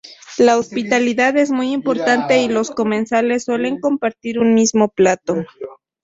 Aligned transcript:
La 0.39 0.57
hospitalidad 0.57 1.37
es 1.37 1.51
muy 1.51 1.71
importante 1.71 2.41
y 2.41 2.47
los 2.47 2.71
comensales 2.71 3.43
suelen 3.43 3.79
compartir 3.79 4.39
un 4.39 4.55
mismo 4.55 4.89
plato. 4.89 5.45